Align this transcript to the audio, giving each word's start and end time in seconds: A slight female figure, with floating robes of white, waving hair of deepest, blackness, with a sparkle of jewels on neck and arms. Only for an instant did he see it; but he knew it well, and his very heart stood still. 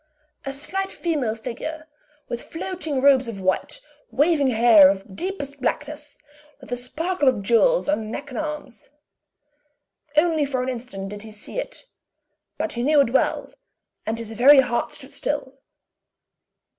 A 0.47 0.51
slight 0.51 0.89
female 0.91 1.35
figure, 1.35 1.85
with 2.27 2.41
floating 2.41 3.01
robes 3.03 3.27
of 3.27 3.39
white, 3.39 3.79
waving 4.09 4.47
hair 4.47 4.89
of 4.89 5.15
deepest, 5.15 5.61
blackness, 5.61 6.17
with 6.59 6.71
a 6.71 6.75
sparkle 6.75 7.27
of 7.27 7.43
jewels 7.43 7.87
on 7.87 8.09
neck 8.09 8.31
and 8.31 8.39
arms. 8.39 8.89
Only 10.17 10.43
for 10.43 10.63
an 10.63 10.69
instant 10.69 11.09
did 11.09 11.21
he 11.21 11.31
see 11.31 11.59
it; 11.59 11.85
but 12.57 12.71
he 12.71 12.81
knew 12.81 12.99
it 13.01 13.11
well, 13.11 13.53
and 14.03 14.17
his 14.17 14.31
very 14.31 14.61
heart 14.61 14.91
stood 14.91 15.13
still. 15.13 15.59